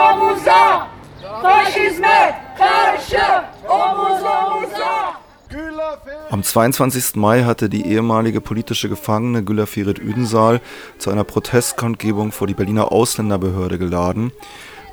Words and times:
omuza, 0.00 0.88
faşizme 1.42 2.42
karşı 2.58 3.22
omuz 3.68 4.22
omuza. 4.22 5.20
Am 6.30 6.42
22. 6.42 7.18
Mai 7.18 7.42
hatte 7.42 7.72
die 7.72 7.82
ehemalige 7.82 8.40
politische 8.40 8.88
Gefangene 8.88 9.40
Güla 9.40 9.66
Ferit 9.66 9.98
Üdensal 9.98 10.60
zu 10.98 11.10
einer 11.10 11.24
Protestkundgebung 11.24 12.30
vor 12.30 12.46
die 12.46 12.54
Berliner 12.54 12.92
Ausländerbehörde 12.92 13.78
geladen. 13.78 14.32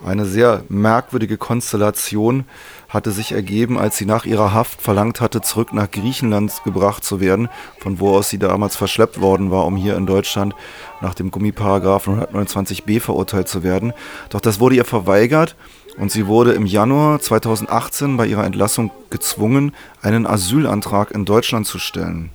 Eine 0.05 0.25
sehr 0.25 0.63
merkwürdige 0.69 1.37
Konstellation 1.37 2.45
hatte 2.87 3.11
sich 3.11 3.31
ergeben, 3.31 3.77
als 3.77 3.97
sie 3.97 4.05
nach 4.05 4.25
ihrer 4.25 4.53
Haft 4.53 4.81
verlangt 4.81 5.19
hatte, 5.19 5.41
zurück 5.41 5.73
nach 5.73 5.89
Griechenland 5.91 6.53
gebracht 6.63 7.03
zu 7.03 7.19
werden, 7.19 7.49
von 7.79 7.99
wo 7.99 8.15
aus 8.15 8.29
sie 8.29 8.37
damals 8.37 8.75
verschleppt 8.75 9.19
worden 9.19 9.51
war, 9.51 9.65
um 9.65 9.75
hier 9.75 9.97
in 9.97 10.05
Deutschland 10.05 10.53
nach 11.01 11.13
dem 11.13 11.31
Gummiparagraphen 11.31 12.21
129b 12.21 13.01
verurteilt 13.01 13.47
zu 13.47 13.63
werden. 13.63 13.93
Doch 14.29 14.39
das 14.39 14.59
wurde 14.59 14.75
ihr 14.75 14.85
verweigert 14.85 15.55
und 15.97 16.11
sie 16.11 16.27
wurde 16.27 16.53
im 16.53 16.65
Januar 16.65 17.19
2018 17.19 18.17
bei 18.17 18.27
ihrer 18.27 18.45
Entlassung 18.45 18.91
gezwungen, 19.09 19.73
einen 20.01 20.27
Asylantrag 20.27 21.11
in 21.11 21.25
Deutschland 21.25 21.65
zu 21.65 21.79
stellen. 21.79 22.29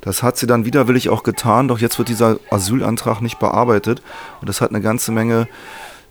Das 0.00 0.22
hat 0.22 0.36
sie 0.36 0.46
dann 0.46 0.64
widerwillig 0.64 1.08
auch 1.08 1.22
getan, 1.22 1.68
doch 1.68 1.80
jetzt 1.80 1.98
wird 1.98 2.08
dieser 2.08 2.38
Asylantrag 2.50 3.20
nicht 3.20 3.38
bearbeitet 3.38 4.00
und 4.40 4.48
das 4.48 4.60
hat 4.60 4.70
eine 4.70 4.80
ganze 4.80 5.12
Menge 5.12 5.48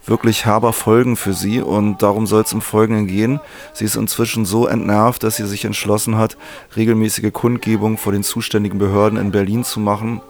wirklich 0.07 0.45
herber 0.45 0.73
Folgen 0.73 1.15
für 1.15 1.33
sie 1.33 1.61
und 1.61 2.01
darum 2.01 2.27
soll 2.27 2.41
es 2.41 2.53
im 2.53 2.61
Folgenden 2.61 3.07
gehen. 3.07 3.39
Sie 3.73 3.85
ist 3.85 3.95
inzwischen 3.95 4.45
so 4.45 4.67
entnervt, 4.67 5.23
dass 5.23 5.35
sie 5.35 5.47
sich 5.47 5.65
entschlossen 5.65 6.17
hat, 6.17 6.37
regelmäßige 6.75 7.31
Kundgebungen 7.33 7.97
vor 7.97 8.13
den 8.13 8.23
zuständigen 8.23 8.79
Behörden 8.79 9.19
in 9.19 9.31
Berlin 9.31 9.63
zu 9.63 9.79
machen. 9.79 10.21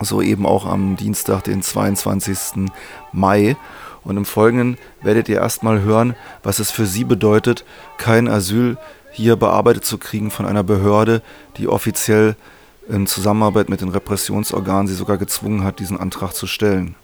So 0.00 0.22
eben 0.22 0.46
auch 0.46 0.66
am 0.66 0.96
Dienstag, 0.96 1.44
den 1.44 1.62
22. 1.62 2.70
Mai. 3.12 3.56
Und 4.04 4.16
im 4.16 4.24
Folgenden 4.24 4.78
werdet 5.00 5.28
ihr 5.28 5.36
erstmal 5.36 5.82
hören, 5.82 6.16
was 6.42 6.58
es 6.58 6.70
für 6.70 6.86
sie 6.86 7.04
bedeutet, 7.04 7.64
kein 7.98 8.26
Asyl 8.28 8.76
hier 9.12 9.36
bearbeitet 9.36 9.84
zu 9.84 9.98
kriegen 9.98 10.30
von 10.30 10.46
einer 10.46 10.64
Behörde, 10.64 11.22
die 11.56 11.68
offiziell 11.68 12.34
in 12.88 13.06
Zusammenarbeit 13.06 13.68
mit 13.68 13.80
den 13.80 13.90
Repressionsorganen 13.90 14.88
sie 14.88 14.94
sogar 14.94 15.18
gezwungen 15.18 15.62
hat, 15.62 15.78
diesen 15.78 16.00
Antrag 16.00 16.32
zu 16.32 16.46
stellen. 16.46 16.96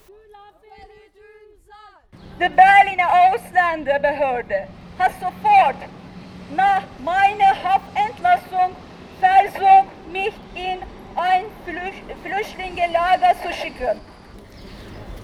Die 2.40 2.48
Berliner 2.48 3.08
Ausländerbehörde 3.32 4.68
hat 4.96 5.10
sofort 5.20 5.74
nach 6.54 6.82
meiner 7.00 7.52
Haftentlassung 7.64 8.76
versucht, 9.20 10.12
mich 10.12 10.32
in 10.54 10.78
ein 11.16 11.46
Flüchtlingslager 11.64 13.34
zu 13.42 13.52
schicken. 13.52 14.00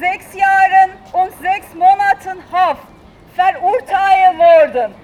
sechs 0.01 0.33
Jahren 0.33 0.89
und 1.13 1.31
sechs 1.41 1.73
Monaten 1.75 2.41
Haft 2.51 2.87
verurteilt 3.35 4.37
worden. 4.37 4.95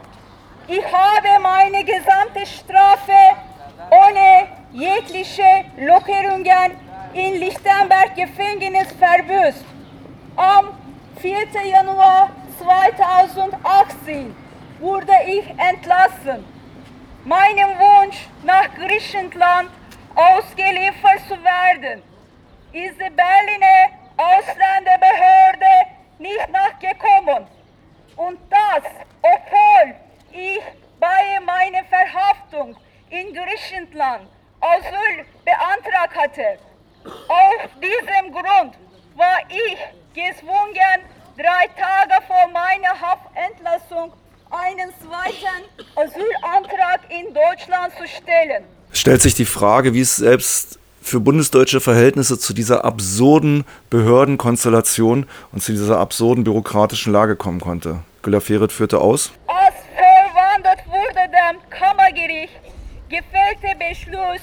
Ich 0.67 0.83
habe 0.85 1.39
meine 1.41 1.83
gesamte 1.83 2.43
Strafe 2.45 3.21
ohne 3.91 4.47
jegliche 4.71 5.65
Lockerungen 5.77 6.71
in 7.13 7.35
Lichtenberg 7.35 8.15
Gefängnis 8.15 8.87
verbüßt. 8.93 9.63
Am 10.35 10.69
4. 11.21 11.35
Januar 11.63 12.31
2018 12.59 14.35
wurde 14.79 15.13
ich 15.27 15.47
entlassen. 15.59 16.43
Meinem 17.23 17.69
Wunsch 17.77 18.17
nach 18.43 18.67
Griechenland 18.73 19.69
ausgeliefert 20.15 21.21
zu 21.27 21.35
werden, 21.43 22.01
ist 22.71 22.95
die 22.99 23.11
Berliner 23.11 23.96
Ausländerbehörde 24.17 25.87
nicht 26.19 26.49
nachgekommen. 26.49 27.47
Und 28.15 28.39
das, 28.49 28.83
obwohl 29.21 29.95
ich 30.31 30.61
bei 30.99 31.39
meiner 31.45 31.83
Verhaftung 31.85 32.75
in 33.09 33.33
Griechenland 33.33 34.27
Asyl 34.59 35.25
beantragt 35.45 36.15
hatte. 36.15 36.59
Aus 37.27 37.69
diesem 37.81 38.33
Grund 38.33 38.75
war 39.15 39.39
ich 39.49 39.77
gezwungen, 40.13 40.99
drei 41.37 41.67
Tage 41.77 42.23
vor 42.25 42.47
meiner 42.51 42.99
Haftentlassung 42.99 44.11
einen 44.49 44.93
zweiten 44.99 45.63
Asylantrag 45.95 47.01
in 47.09 47.33
Deutschland 47.33 47.93
zu 47.97 48.07
stellen. 48.07 48.63
Stellt 48.91 49.21
sich 49.21 49.35
die 49.35 49.45
Frage, 49.45 49.93
wie 49.93 50.01
es 50.01 50.15
selbst 50.15 50.79
für 51.07 51.21
bundesdeutsche 51.21 51.79
Verhältnisse 51.79 52.37
zu 52.37 52.53
dieser 52.53 52.83
absurden 52.83 53.63
Behördenkonstellation 53.89 55.25
und 55.53 55.63
zu 55.63 55.71
dieser 55.71 55.99
absurden 55.99 56.43
bürokratischen 56.43 57.13
Lage 57.13 57.37
kommen 57.37 57.61
konnte. 57.61 57.99
Güller 58.21 58.41
Feret 58.41 58.73
führte 58.73 58.99
aus. 58.99 59.31
Als 59.47 59.75
verwandelt 59.95 60.85
wurde 60.87 61.31
dem 61.31 61.69
Kammergericht 61.69 62.59
gefällte 63.07 63.73
Beschluss 63.79 64.41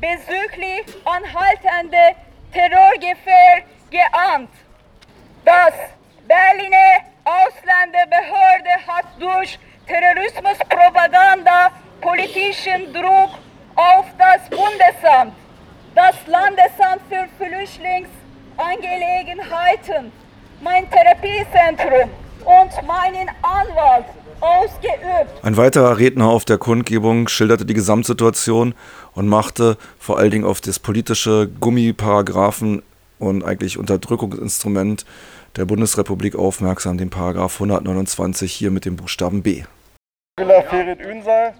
bezüglich 0.00 0.96
anhaltende 1.04 2.16
Terrorgefahr 2.52 3.60
geahnt. 3.90 4.48
Das 5.44 5.74
Berliner 6.26 7.04
Ausländerbehörde 7.24 8.86
hat 8.86 9.04
durch 9.18 9.58
Terrorismuspropaganda 9.86 11.70
politischen 12.00 12.90
Druck 12.94 13.30
auf 13.76 14.06
das 14.18 14.48
Bundesamt, 14.48 15.34
das 15.94 16.16
Landesamt 16.26 17.02
für 17.08 17.28
Flüchtlingsangelegenheiten, 17.38 20.10
mein 20.60 20.90
Therapiezentrum 20.90 22.10
und 22.44 22.72
meinen 22.86 23.30
Anwalt 23.42 24.04
ausgeübt. 24.40 25.42
Ein 25.42 25.56
weiterer 25.56 25.98
Redner 25.98 26.28
auf 26.28 26.44
der 26.44 26.58
Kundgebung 26.58 27.26
schilderte 27.28 27.64
die 27.66 27.74
Gesamtsituation 27.74 28.74
und 29.14 29.28
machte 29.28 29.76
vor 29.98 30.18
allen 30.18 30.30
Dingen 30.30 30.44
auf 30.44 30.60
das 30.60 30.78
politische 30.78 31.48
Gummiparagraphen 31.48 32.82
und 33.18 33.44
eigentlich 33.44 33.78
Unterdrückungsinstrument 33.78 35.04
der 35.56 35.64
Bundesrepublik 35.66 36.36
aufmerksam, 36.36 36.96
den 36.96 37.10
Paragraph 37.10 37.54
129 37.54 38.52
hier 38.52 38.70
mit 38.70 38.84
dem 38.84 38.94
Buchstaben 38.96 39.42
B. 39.42 39.64
Ünsal 40.38 41.54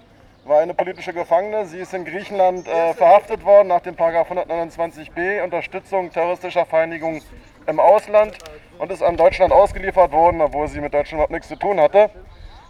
war 0.45 0.59
eine 0.59 0.73
politische 0.73 1.13
Gefangene. 1.13 1.65
Sie 1.65 1.79
ist 1.79 1.93
in 1.93 2.05
Griechenland 2.05 2.67
äh, 2.67 2.93
verhaftet 2.93 3.45
worden 3.45 3.67
nach 3.67 3.81
dem 3.81 3.95
Paragraph 3.95 4.31
129b, 4.31 5.43
Unterstützung 5.43 6.11
terroristischer 6.11 6.65
Vereinigung 6.65 7.21
im 7.67 7.79
Ausland 7.79 8.37
und 8.79 8.91
ist 8.91 9.03
an 9.03 9.17
Deutschland 9.17 9.53
ausgeliefert 9.53 10.11
worden, 10.11 10.41
obwohl 10.41 10.67
sie 10.67 10.81
mit 10.81 10.93
Deutschland 10.93 11.13
überhaupt 11.13 11.31
nichts 11.31 11.47
zu 11.47 11.55
tun 11.55 11.79
hatte. 11.79 12.09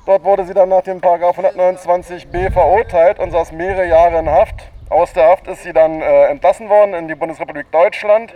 Dort 0.06 0.23
wurde 0.23 0.45
sie 0.45 0.53
dann 0.53 0.69
nach 0.69 0.81
dem 0.81 1.00
Paragraph 1.00 1.38
129b 1.39 2.51
verurteilt 2.51 3.19
und 3.19 3.31
saß 3.31 3.51
mehrere 3.51 3.88
Jahre 3.88 4.19
in 4.19 4.29
Haft. 4.29 4.71
Aus 4.89 5.13
der 5.13 5.27
Haft 5.27 5.47
ist 5.47 5.63
sie 5.63 5.71
dann 5.71 6.01
äh, 6.01 6.25
entlassen 6.25 6.67
worden 6.67 6.94
in 6.94 7.07
die 7.07 7.15
Bundesrepublik 7.15 7.71
Deutschland 7.71 8.33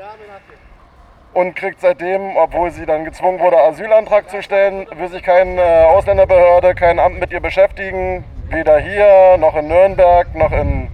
und 1.33 1.55
kriegt 1.55 1.81
seitdem, 1.81 2.37
obwohl 2.37 2.71
sie 2.71 2.85
dann 2.85 3.03
gezwungen 3.03 3.41
wurde, 3.41 3.57
Asylantrag 3.57 4.29
zu 4.29 4.41
stellen, 4.41 4.87
will 4.95 5.09
sich 5.09 5.23
keine 5.23 5.61
äh, 5.61 5.83
Ausländerbehörde, 5.85 6.75
kein 6.75 6.99
Amt 6.99 7.19
mit 7.19 7.33
ihr 7.33 7.41
beschäftigen, 7.41 8.23
weder 8.49 8.79
hier 8.79 9.37
noch 9.37 9.55
in 9.55 9.67
Nürnberg 9.67 10.33
noch 10.35 10.51
in 10.51 10.87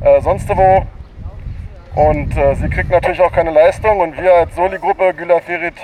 äh, 0.00 0.20
sonst 0.20 0.48
wo. 0.48 0.86
Und 1.94 2.36
äh, 2.36 2.54
sie 2.54 2.68
kriegt 2.68 2.90
natürlich 2.90 3.20
auch 3.20 3.32
keine 3.32 3.50
Leistung 3.50 4.00
und 4.00 4.20
wir 4.20 4.32
als 4.32 4.54
Soli-Gruppe 4.54 5.14
Güler 5.14 5.40
Ferit 5.40 5.74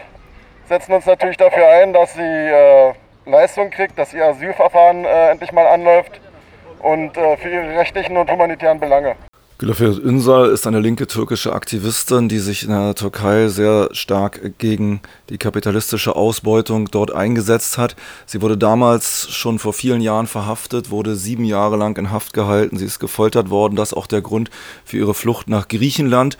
setzen 0.69 0.93
uns 0.93 1.07
natürlich 1.07 1.37
dafür 1.37 1.69
ein, 1.69 1.93
dass 1.93 2.15
sie 2.15 2.21
äh, 2.23 2.93
Leistung 3.27 3.71
kriegt, 3.71 3.99
dass 3.99 4.15
ihr 4.15 4.25
Asylverfahren 4.25 5.05
äh, 5.05 5.31
endlich 5.31 5.53
mal 5.53 5.67
anläuft 5.67 6.21
und 6.81 7.17
äh, 7.17 7.37
für 7.37 7.49
ihre 7.49 7.79
rechtlichen 7.79 8.17
und 8.17 8.31
humanitären 8.31 8.79
Belange. 8.79 9.17
Gülafir 9.57 10.05
Ünsal 10.05 10.51
ist 10.51 10.67
eine 10.67 10.81
linke 10.81 11.07
türkische 11.07 11.53
Aktivistin, 11.53 12.29
die 12.29 12.41
sich 12.41 12.65
in 12.65 12.71
der 12.71 12.97
Türkei 12.97 13.47
sehr 13.47 13.89
stark 13.93 14.59
gegen 14.59 15.01
die 15.31 15.39
kapitalistische 15.39 16.17
Ausbeutung 16.17 16.91
dort 16.91 17.15
eingesetzt 17.15 17.79
hat. 17.79 17.95
Sie 18.27 18.43
wurde 18.43 18.59
damals 18.59 19.29
schon 19.31 19.61
vor 19.61 19.73
vielen 19.73 20.01
Jahren 20.01 20.27
verhaftet, 20.27 20.91
wurde 20.91 21.15
sieben 21.15 21.45
Jahre 21.45 21.77
lang 21.77 21.97
in 21.99 22.11
Haft 22.11 22.33
gehalten. 22.33 22.79
Sie 22.79 22.85
ist 22.85 22.99
gefoltert 22.99 23.49
worden. 23.49 23.77
Das 23.77 23.91
ist 23.91 23.97
auch 23.97 24.09
der 24.09 24.23
Grund 24.23 24.51
für 24.85 24.97
ihre 24.97 25.15
Flucht 25.15 25.49
nach 25.49 25.69
Griechenland 25.69 26.37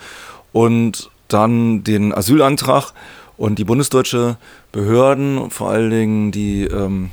und 0.51 1.09
dann 1.29 1.85
den 1.85 2.13
Asylantrag. 2.13 2.91
Und 3.37 3.59
die 3.59 3.65
bundesdeutsche 3.65 4.35
Behörden, 4.73 5.51
vor 5.51 5.69
allen 5.69 5.89
Dingen 5.89 6.31
die 6.33 6.65
ähm, 6.65 7.11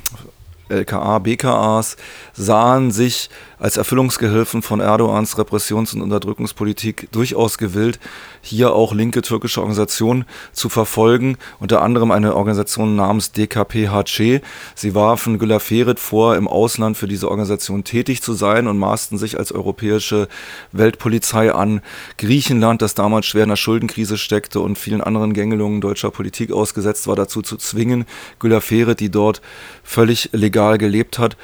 LKA, 0.69 1.19
BKAs, 1.19 1.97
sahen 2.33 2.91
sich 2.91 3.29
als 3.63 3.77
Erfüllungsgehilfen 3.77 4.61
von 4.61 4.81
Erdogans 4.81 5.37
Repressions- 5.37 5.93
und 5.93 6.01
Unterdrückungspolitik 6.01 7.07
durchaus 7.13 7.57
gewillt, 7.57 7.97
hier 8.41 8.73
auch 8.73 8.93
linke 8.93 9.21
türkische 9.21 9.61
Organisationen 9.61 10.25
zu 10.51 10.67
verfolgen, 10.67 11.37
unter 11.61 11.81
anderem 11.81 12.11
eine 12.11 12.35
Organisation 12.35 12.97
namens 12.97 13.31
DKPHC. 13.31 14.41
Sie 14.75 14.95
warfen 14.95 15.39
Güler 15.39 15.61
Ferit 15.61 16.01
vor, 16.01 16.35
im 16.35 16.49
Ausland 16.49 16.97
für 16.97 17.07
diese 17.07 17.31
Organisation 17.31 17.85
tätig 17.85 18.21
zu 18.21 18.33
sein 18.33 18.67
und 18.67 18.77
maßten 18.77 19.17
sich 19.17 19.39
als 19.39 19.53
europäische 19.53 20.27
Weltpolizei 20.73 21.53
an, 21.53 21.79
Griechenland, 22.17 22.81
das 22.81 22.95
damals 22.95 23.27
schwer 23.27 23.43
in 23.43 23.49
der 23.49 23.55
Schuldenkrise 23.55 24.17
steckte 24.17 24.59
und 24.59 24.77
vielen 24.77 24.99
anderen 24.99 25.31
Gängelungen 25.31 25.79
deutscher 25.79 26.11
Politik 26.11 26.51
ausgesetzt 26.51 27.07
war, 27.07 27.15
dazu 27.15 27.41
zu 27.41 27.55
zwingen, 27.55 28.03
Güler 28.39 28.59
Ferit, 28.59 28.99
die 28.99 29.09
dort 29.09 29.41
völlig 29.83 30.31
legal 30.33 30.77
gelebt 30.77 31.17
hat, 31.17 31.37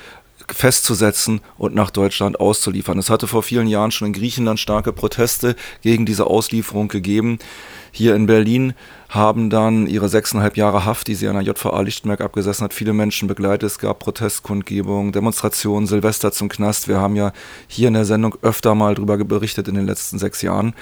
festzusetzen 0.54 1.42
und 1.58 1.76
nach 1.76 1.90
Deutschland 1.90 2.40
auszuliefern. 2.40 2.98
Es 2.98 3.10
hatte 3.10 3.28
vor 3.28 3.44
vielen 3.44 3.68
Jahren 3.68 3.92
schon 3.92 4.08
in 4.08 4.14
Griechenland 4.14 4.60
starke 4.60 4.94
Proteste 4.94 5.56
gegen 5.82 6.06
diese 6.06 6.28
Auslieferung 6.28 6.88
gegeben. 6.88 7.40
Hier 7.92 8.16
in 8.16 8.26
Berlin 8.26 8.74
haben 9.10 9.50
dann 9.50 9.88
ihre 9.88 10.08
sechseinhalb 10.08 10.56
Jahre 10.56 10.86
Haft, 10.86 11.08
die 11.08 11.16
sie 11.16 11.28
an 11.28 11.34
der 11.34 11.44
JVA 11.44 11.82
Lichtenberg 11.82 12.22
abgesessen 12.22 12.64
hat, 12.64 12.76
viele 12.76 12.94
Menschen 12.94 13.28
begleitet. 13.28 13.64
Es 13.64 13.80
gab 13.80 13.98
Protestkundgebungen, 14.00 15.12
Demonstrationen, 15.12 15.88
Silvester 15.88 16.32
zum 16.32 16.48
Knast. 16.48 16.88
Wir 16.88 17.00
haben 17.00 17.16
ja 17.16 17.34
hier 17.68 17.88
in 17.88 17.96
der 17.96 18.06
Sendung 18.06 18.36
öfter 18.44 18.76
mal 18.76 18.94
darüber 18.94 19.18
berichtet 19.18 19.68
in 19.68 19.74
den 19.74 19.88
letzten 19.88 20.20
sechs 20.20 20.44
Jahren. 20.44 20.76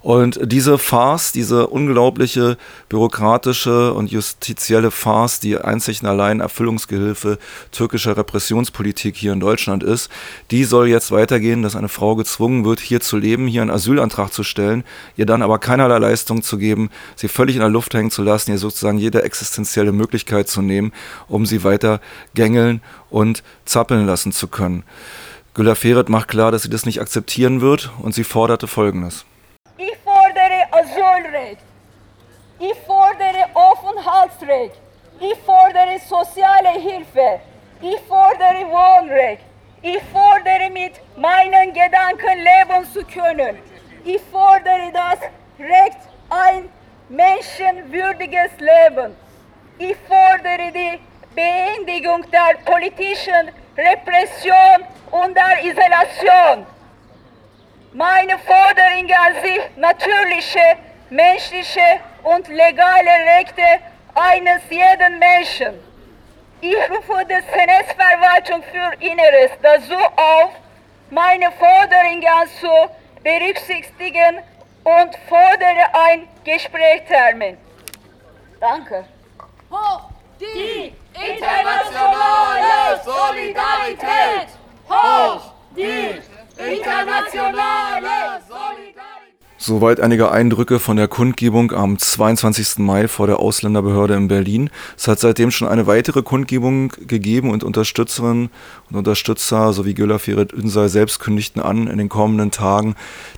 Und 0.00 0.40
diese 0.42 0.78
Farce, 0.78 1.32
diese 1.32 1.66
unglaubliche 1.66 2.56
bürokratische 2.88 3.92
und 3.92 4.10
justizielle 4.10 4.90
Farce, 4.90 5.40
die 5.40 5.58
einzig 5.58 6.02
und 6.02 6.08
allein 6.08 6.40
Erfüllungsgehilfe 6.40 7.38
türkischer 7.70 8.16
Repressionspolitik 8.16 9.14
hier 9.14 9.34
in 9.34 9.40
Deutschland 9.40 9.82
ist, 9.82 10.08
die 10.50 10.64
soll 10.64 10.88
jetzt 10.88 11.10
weitergehen, 11.10 11.62
dass 11.62 11.76
eine 11.76 11.90
Frau 11.90 12.16
gezwungen 12.16 12.64
wird, 12.64 12.80
hier 12.80 13.00
zu 13.00 13.18
leben, 13.18 13.46
hier 13.46 13.60
einen 13.60 13.70
Asylantrag 13.70 14.32
zu 14.32 14.42
stellen, 14.42 14.84
ihr 15.18 15.26
dann 15.26 15.42
aber 15.42 15.58
keinerlei 15.58 15.98
Leistung 15.98 16.42
zu 16.42 16.53
geben, 16.56 16.90
sie 17.16 17.28
völlig 17.28 17.56
in 17.56 17.60
der 17.60 17.70
Luft 17.70 17.94
hängen 17.94 18.10
zu 18.10 18.22
lassen, 18.22 18.52
ihr 18.52 18.58
sozusagen 18.58 18.98
jede 18.98 19.22
existenzielle 19.22 19.92
Möglichkeit 19.92 20.48
zu 20.48 20.62
nehmen, 20.62 20.92
um 21.28 21.46
sie 21.46 21.64
weiter 21.64 22.00
gängeln 22.34 22.82
und 23.10 23.42
zappeln 23.64 24.06
lassen 24.06 24.32
zu 24.32 24.48
können. 24.48 24.84
Güler 25.54 25.76
Feret 25.76 26.08
macht 26.08 26.28
klar, 26.28 26.50
dass 26.50 26.62
sie 26.62 26.70
das 26.70 26.84
nicht 26.84 27.00
akzeptieren 27.00 27.60
wird 27.60 27.90
und 28.02 28.14
sie 28.14 28.24
forderte 28.24 28.66
Folgendes. 28.66 29.24
Ich 29.78 29.96
fordere 30.02 30.66
Asylrecht. 30.72 31.62
Ich 32.58 32.74
fordere 32.86 33.46
Aufenthaltsrecht. 33.54 34.80
Ich 35.20 35.38
fordere 35.44 35.98
soziale 36.08 36.72
Hilfe. 36.80 37.40
Ich 37.80 38.00
fordere 38.08 38.66
Wohnrecht. 38.68 39.42
Ich 39.82 40.00
fordere 40.12 40.70
mit 40.72 40.94
meinen 41.16 41.72
Gedanken 41.72 42.38
leben 42.38 42.84
zu 42.92 43.04
können. 43.04 43.58
Ich 44.04 44.20
fordere 44.32 44.90
das 44.92 45.20
Recht, 45.58 45.98
ein 46.34 46.68
menschenwürdiges 47.08 48.52
Leben. 48.58 49.16
Ich 49.78 49.96
fordere 50.08 50.72
die 50.72 50.98
Beendigung 51.34 52.24
der 52.30 52.58
politischen 52.64 53.50
Repression 53.76 54.78
und 55.10 55.36
der 55.36 55.64
Isolation. 55.64 56.66
Meine 57.92 58.38
Forderungen 58.38 59.34
sind 59.42 59.78
natürliche, 59.78 60.76
menschliche 61.10 62.00
und 62.22 62.48
legale 62.48 63.14
Rechte 63.38 63.62
eines 64.14 64.62
jeden 64.70 65.18
Menschen. 65.18 65.74
Ich 66.60 66.76
rufe 66.90 67.24
die 67.26 67.42
Senatsverwaltung 67.52 68.62
für 68.72 69.04
Inneres 69.04 69.50
dazu 69.62 69.96
auf, 70.16 70.50
meine 71.10 71.50
Forderungen 71.52 72.48
zu 72.60 72.90
berücksichtigen 73.22 74.38
und 74.84 75.16
fordere 75.28 75.84
ein 75.92 76.28
Gesprächstermin. 76.44 77.56
Danke. 78.60 79.04
Hoch 79.70 80.10
die 80.38 80.94
internationale 81.14 83.00
Solidarität! 83.04 84.48
Hoch 84.88 85.52
die 85.74 86.20
internationale 86.58 88.40
Solidarität! 88.46 88.73
Soweit 89.66 89.98
einige 89.98 90.30
Eindrücke 90.30 90.78
von 90.78 90.98
der 90.98 91.08
Kundgebung 91.08 91.72
am 91.72 91.98
22. 91.98 92.80
Mai 92.80 93.08
vor 93.08 93.26
der 93.26 93.40
Ausländerbehörde 93.40 94.12
in 94.12 94.28
Berlin. 94.28 94.68
Es 94.94 95.08
hat 95.08 95.20
seitdem 95.20 95.50
schon 95.50 95.68
eine 95.68 95.86
weitere 95.86 96.20
Kundgebung 96.20 96.92
gegeben 97.06 97.50
und 97.50 97.64
Unterstützerinnen 97.64 98.50
und 98.90 98.96
Unterstützer 98.96 99.72
sowie 99.72 99.94
Güler 99.94 100.18
Ferit 100.18 100.52
Ünsal 100.52 100.90
selbst 100.90 101.18
kündigten 101.18 101.62
an, 101.62 101.86
in 101.86 101.96
den 101.96 102.10
kommenden 102.10 102.50
Tagen 102.50 102.94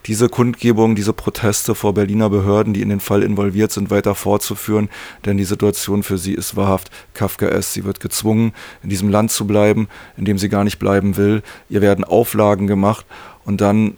diese 0.06 0.28
Kundgebung, 0.28 0.96
diese 0.96 1.12
Proteste 1.12 1.76
vor 1.76 1.94
Berliner 1.94 2.28
Behörden, 2.28 2.75
die 2.75 2.82
in 2.82 2.88
den 2.88 2.99
Fall 2.99 3.23
involviert 3.23 3.70
sind, 3.70 3.93
weiter 3.93 4.17
fortzuführen, 4.17 4.88
denn 5.26 5.37
die 5.37 5.44
Situation 5.44 6.02
für 6.02 6.19
sie 6.19 6.34
ist 6.34 6.56
wahrhaft 6.56 6.90
Kafkaesk. 7.14 7.73
Sie 7.73 7.84
wird 7.84 8.00
gezwungen, 8.00 8.52
in 8.82 8.88
diesem 8.88 9.11
Land 9.11 9.31
zu 9.31 9.46
bleiben, 9.46 9.87
in 10.17 10.25
dem 10.25 10.38
sie 10.38 10.49
gar 10.49 10.64
nicht 10.64 10.81
bleiben 10.81 11.17
will. 11.17 11.44
Ihr 11.69 11.82
werden 11.82 12.02
Auflagen 12.02 12.67
gemacht 12.67 13.06
und 13.44 13.61
dann 13.61 13.96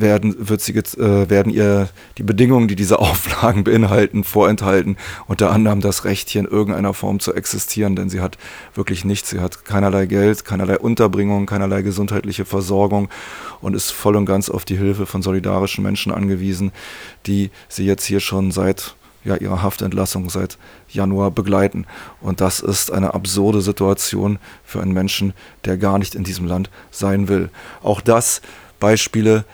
werden, 0.00 0.48
wird 0.48 0.60
sie, 0.60 0.74
äh, 0.74 1.28
werden 1.28 1.52
ihr 1.52 1.88
die 2.18 2.22
Bedingungen, 2.22 2.68
die 2.68 2.76
diese 2.76 2.98
Auflagen 3.00 3.64
beinhalten, 3.64 4.24
vorenthalten. 4.24 4.96
Unter 5.26 5.50
anderem 5.50 5.80
das 5.80 6.04
Recht, 6.04 6.28
hier 6.28 6.42
in 6.42 6.46
irgendeiner 6.46 6.94
Form 6.94 7.20
zu 7.20 7.34
existieren, 7.34 7.96
denn 7.96 8.08
sie 8.08 8.20
hat 8.20 8.38
wirklich 8.74 9.04
nichts. 9.04 9.30
Sie 9.30 9.40
hat 9.40 9.64
keinerlei 9.64 10.06
Geld, 10.06 10.44
keinerlei 10.44 10.78
Unterbringung, 10.78 11.46
keinerlei 11.46 11.82
gesundheitliche 11.82 12.44
Versorgung 12.44 13.08
und 13.60 13.74
ist 13.74 13.90
voll 13.90 14.16
und 14.16 14.26
ganz 14.26 14.50
auf 14.50 14.64
die 14.64 14.76
Hilfe 14.76 15.06
von 15.06 15.22
solidarischen 15.22 15.82
Menschen 15.82 16.12
angewiesen, 16.12 16.72
die 17.26 17.50
sie 17.68 17.86
jetzt 17.86 18.04
hier 18.04 18.20
schon 18.20 18.50
seit 18.50 18.94
ja, 19.24 19.34
ihrer 19.36 19.62
Haftentlassung 19.62 20.30
seit 20.30 20.56
Januar 20.88 21.32
begleiten. 21.32 21.86
Und 22.20 22.40
das 22.40 22.60
ist 22.60 22.92
eine 22.92 23.12
absurde 23.12 23.60
Situation 23.60 24.38
für 24.64 24.80
einen 24.80 24.92
Menschen, 24.92 25.34
der 25.64 25.76
gar 25.76 25.98
nicht 25.98 26.14
in 26.14 26.22
diesem 26.22 26.46
Land 26.46 26.70
sein 26.92 27.26
will. 27.28 27.50
Auch 27.82 28.00
das 28.00 28.40
Beispiele 28.78 29.44